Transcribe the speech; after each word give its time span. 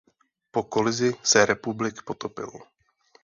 Po 0.51 0.63
kolizi 0.63 1.11
se 1.33 1.45
"Republic" 1.45 2.01
potopil. 2.07 2.51